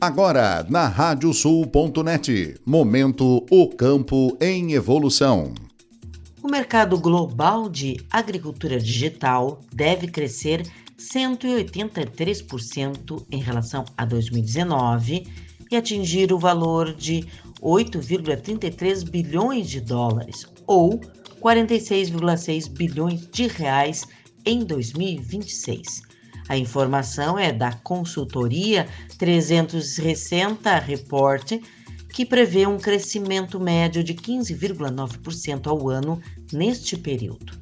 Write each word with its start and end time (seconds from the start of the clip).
Agora, 0.00 0.64
na 0.70 0.86
radiosul.net, 0.86 2.54
momento 2.64 3.44
O 3.50 3.68
Campo 3.68 4.38
em 4.40 4.74
Evolução. 4.74 5.52
O 6.40 6.48
mercado 6.48 6.96
global 7.00 7.68
de 7.68 7.96
agricultura 8.08 8.78
digital 8.78 9.60
deve 9.74 10.06
crescer 10.06 10.62
183% 10.96 13.26
em 13.28 13.40
relação 13.40 13.84
a 13.96 14.04
2019 14.04 15.26
e 15.68 15.76
atingir 15.76 16.32
o 16.32 16.38
valor 16.38 16.94
de 16.94 17.26
8,33 17.60 19.02
bilhões 19.10 19.68
de 19.68 19.80
dólares 19.80 20.46
ou 20.64 21.00
46,6 21.40 22.70
bilhões 22.70 23.26
de 23.26 23.48
reais 23.48 24.06
em 24.46 24.64
2026. 24.64 26.02
A 26.48 26.56
informação 26.56 27.38
é 27.38 27.52
da 27.52 27.72
consultoria 27.72 28.88
360 29.18 30.78
Report, 30.78 31.60
que 32.12 32.24
prevê 32.24 32.66
um 32.66 32.78
crescimento 32.78 33.60
médio 33.60 34.02
de 34.02 34.14
15,9% 34.14 35.66
ao 35.66 35.88
ano 35.88 36.20
neste 36.52 36.96
período. 36.96 37.52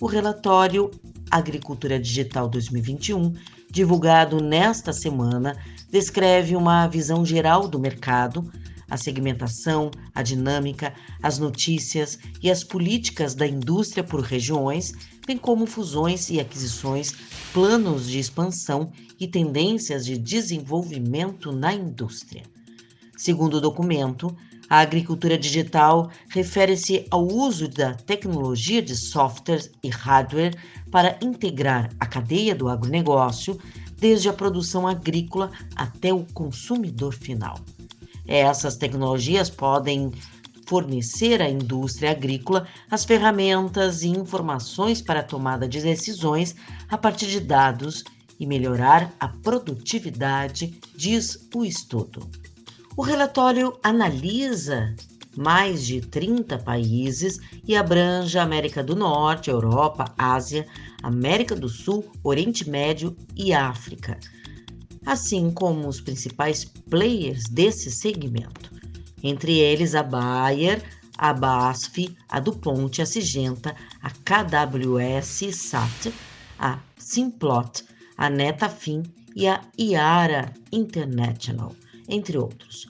O 0.00 0.06
relatório 0.06 0.90
Agricultura 1.30 1.98
Digital 1.98 2.48
2021, 2.48 3.34
divulgado 3.70 4.40
nesta 4.40 4.92
semana, 4.92 5.56
descreve 5.90 6.54
uma 6.54 6.86
visão 6.86 7.26
geral 7.26 7.66
do 7.66 7.78
mercado, 7.78 8.50
a 8.90 8.96
segmentação, 8.96 9.90
a 10.14 10.22
dinâmica, 10.22 10.94
as 11.22 11.38
notícias 11.38 12.18
e 12.42 12.50
as 12.50 12.64
políticas 12.64 13.34
da 13.34 13.46
indústria 13.46 14.02
por 14.02 14.20
regiões, 14.20 14.92
bem 15.26 15.36
como 15.36 15.66
fusões 15.66 16.30
e 16.30 16.40
aquisições, 16.40 17.12
planos 17.52 18.08
de 18.08 18.18
expansão 18.18 18.90
e 19.18 19.26
tendências 19.26 20.06
de 20.06 20.16
desenvolvimento 20.16 21.52
na 21.52 21.74
indústria. 21.74 22.42
Segundo 23.16 23.54
o 23.54 23.60
documento, 23.60 24.34
a 24.70 24.80
agricultura 24.80 25.38
digital 25.38 26.10
refere-se 26.28 27.06
ao 27.10 27.26
uso 27.26 27.68
da 27.68 27.94
tecnologia 27.94 28.82
de 28.82 28.94
software 28.94 29.70
e 29.82 29.88
hardware 29.88 30.54
para 30.90 31.18
integrar 31.22 31.90
a 31.98 32.06
cadeia 32.06 32.54
do 32.54 32.68
agronegócio, 32.68 33.58
desde 33.96 34.28
a 34.28 34.32
produção 34.32 34.86
agrícola 34.86 35.50
até 35.74 36.12
o 36.12 36.24
consumidor 36.32 37.14
final. 37.14 37.58
Essas 38.28 38.76
tecnologias 38.76 39.48
podem 39.48 40.12
fornecer 40.66 41.40
à 41.40 41.48
indústria 41.48 42.10
agrícola 42.10 42.68
as 42.90 43.06
ferramentas 43.06 44.02
e 44.02 44.08
informações 44.08 45.00
para 45.00 45.20
a 45.20 45.24
tomada 45.24 45.66
de 45.66 45.80
decisões 45.80 46.54
a 46.90 46.98
partir 46.98 47.28
de 47.28 47.40
dados 47.40 48.04
e 48.38 48.46
melhorar 48.46 49.10
a 49.18 49.28
produtividade, 49.28 50.78
diz 50.94 51.48
o 51.54 51.64
estudo. 51.64 52.28
O 52.94 53.02
relatório 53.02 53.78
analisa 53.82 54.94
mais 55.34 55.86
de 55.86 56.02
30 56.02 56.58
países 56.58 57.40
e 57.66 57.74
abrange 57.74 58.38
a 58.38 58.42
América 58.42 58.82
do 58.82 58.94
Norte, 58.94 59.48
Europa, 59.48 60.12
Ásia, 60.18 60.66
América 61.02 61.56
do 61.56 61.68
Sul, 61.68 62.04
Oriente 62.22 62.68
Médio 62.68 63.16
e 63.34 63.54
África 63.54 64.18
assim 65.08 65.50
como 65.50 65.88
os 65.88 66.02
principais 66.02 66.66
players 66.66 67.44
desse 67.44 67.90
segmento, 67.90 68.70
entre 69.22 69.58
eles 69.58 69.94
a 69.94 70.02
Bayer, 70.02 70.82
a 71.16 71.32
BASF, 71.32 72.14
a 72.28 72.38
DuPont, 72.38 73.00
a 73.00 73.06
Sigenta, 73.06 73.74
a 74.02 74.10
KWS 74.10 75.56
SAT, 75.56 76.12
a 76.58 76.78
Simplot, 76.98 77.84
a 78.18 78.28
Netafim 78.28 79.02
e 79.34 79.48
a 79.48 79.62
Iara 79.78 80.52
International, 80.70 81.74
entre 82.06 82.36
outros. 82.36 82.86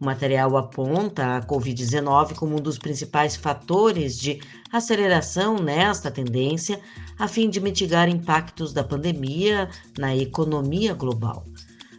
O 0.00 0.04
material 0.04 0.56
aponta 0.56 1.36
a 1.36 1.42
Covid-19 1.42 2.34
como 2.34 2.56
um 2.56 2.60
dos 2.60 2.78
principais 2.78 3.34
fatores 3.34 4.16
de 4.16 4.40
aceleração 4.72 5.56
nesta 5.56 6.10
tendência, 6.10 6.80
a 7.18 7.26
fim 7.26 7.50
de 7.50 7.60
mitigar 7.60 8.08
impactos 8.08 8.72
da 8.72 8.84
pandemia 8.84 9.68
na 9.98 10.16
economia 10.16 10.94
global. 10.94 11.44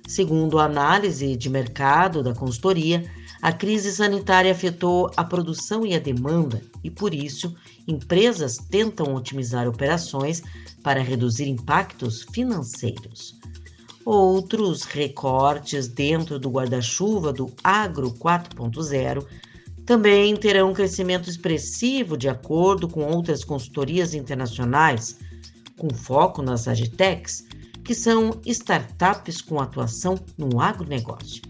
Segundo 0.08 0.58
a 0.60 0.66
análise 0.66 1.36
de 1.36 1.50
mercado 1.50 2.24
da 2.24 2.34
consultoria, 2.34 3.04
a 3.42 3.52
crise 3.52 3.92
sanitária 3.92 4.52
afetou 4.52 5.12
a 5.16 5.24
produção 5.24 5.86
e 5.86 5.94
a 5.94 6.00
demanda 6.00 6.62
e, 6.84 6.90
por 6.90 7.14
isso, 7.14 7.54
empresas 7.88 8.58
tentam 8.58 9.14
otimizar 9.14 9.68
operações 9.68 10.42
para 10.82 11.02
reduzir 11.02 11.48
impactos 11.48 12.26
financeiros. 12.34 13.38
Outros 14.12 14.86
recortes 14.86 15.88
dentro 15.88 16.40
do 16.40 16.50
guarda-chuva 16.50 17.32
do 17.32 17.54
Agro 17.64 18.12
4.0 18.12 19.24
também 19.86 20.36
terão 20.36 20.72
um 20.72 20.74
crescimento 20.74 21.30
expressivo 21.30 22.18
de 22.18 22.28
acordo 22.28 22.88
com 22.88 23.04
outras 23.04 23.44
consultorias 23.44 24.16
internacionais, 24.16 25.20
com 25.78 25.94
foco 25.94 26.42
nas 26.42 26.68
agtechs, 26.68 27.46
que 27.84 27.94
são 27.94 28.42
startups 28.48 29.44
com 29.44 29.62
atuação 29.62 30.18
no 30.36 30.60
agronegócio. 30.60 31.44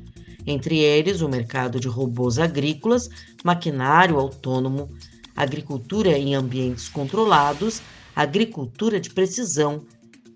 Entre 0.45 0.79
eles, 0.79 1.21
o 1.21 1.29
mercado 1.29 1.79
de 1.79 1.87
robôs 1.87 2.37
agrícolas, 2.37 3.09
maquinário 3.41 4.19
autônomo, 4.19 4.89
agricultura 5.33 6.09
em 6.17 6.35
ambientes 6.35 6.89
controlados, 6.89 7.81
agricultura 8.13 8.99
de 8.99 9.11
precisão 9.11 9.85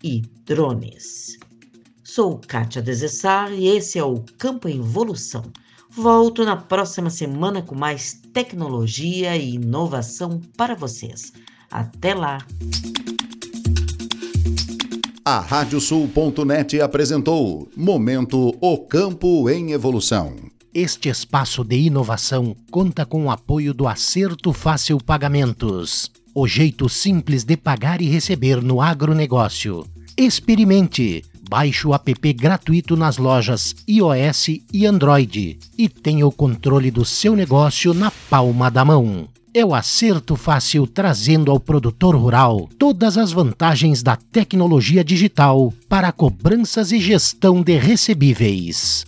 e 0.01 0.21
drones. 0.45 1.37
Sou 2.03 2.37
Kátia 2.37 2.81
Desessar 2.81 3.53
e 3.53 3.67
esse 3.67 3.97
é 3.97 4.03
o 4.03 4.19
Campo 4.37 4.67
em 4.67 4.77
Evolução. 4.77 5.43
Volto 5.89 6.43
na 6.43 6.57
próxima 6.57 7.09
semana 7.09 7.61
com 7.61 7.75
mais 7.75 8.19
tecnologia 8.33 9.37
e 9.37 9.55
inovação 9.55 10.41
para 10.57 10.75
vocês. 10.75 11.31
Até 11.71 12.13
lá! 12.13 12.39
A 15.23 15.39
Radiosul.net 15.39 16.81
apresentou 16.81 17.69
Momento 17.75 18.53
O 18.59 18.77
Campo 18.79 19.49
em 19.49 19.71
Evolução. 19.71 20.35
Este 20.73 21.07
espaço 21.07 21.63
de 21.63 21.77
inovação 21.77 22.53
conta 22.69 23.05
com 23.05 23.27
o 23.27 23.31
apoio 23.31 23.73
do 23.73 23.87
Acerto 23.87 24.51
Fácil 24.51 24.97
Pagamentos. 24.97 26.11
O 26.35 26.45
jeito 26.47 26.89
simples 26.89 27.45
de 27.45 27.55
pagar 27.55 28.01
e 28.01 28.09
receber 28.09 28.61
no 28.61 28.81
agronegócio. 28.81 29.85
Experimente! 30.17 31.23
Baixe 31.53 31.87
o 31.87 31.93
app 31.93 32.33
gratuito 32.33 32.97
nas 32.97 33.19
lojas 33.19 33.75
iOS 33.87 34.47
e 34.73 34.87
Android 34.87 35.59
e 35.77 35.87
tenha 35.87 36.25
o 36.25 36.31
controle 36.31 36.89
do 36.89 37.05
seu 37.05 37.35
negócio 37.35 37.93
na 37.93 38.09
palma 38.27 38.71
da 38.71 38.83
mão 38.83 39.27
é 39.53 39.63
o 39.63 39.75
acerto 39.75 40.35
fácil 40.35 40.87
trazendo 40.87 41.51
ao 41.51 41.59
produtor 41.59 42.15
rural 42.15 42.67
todas 42.79 43.19
as 43.19 43.31
vantagens 43.31 44.01
da 44.01 44.15
tecnologia 44.15 45.03
digital 45.03 45.71
para 45.87 46.11
cobranças 46.11 46.91
e 46.91 46.99
gestão 46.99 47.61
de 47.61 47.77
recebíveis. 47.77 49.05